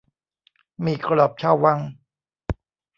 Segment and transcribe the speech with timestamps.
[0.81, 1.79] หมี่กรอบชาววัง